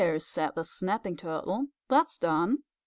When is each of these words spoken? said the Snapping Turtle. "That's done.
said 0.17 0.49
the 0.55 0.63
Snapping 0.63 1.15
Turtle. 1.15 1.67
"That's 1.87 2.17
done. 2.17 2.63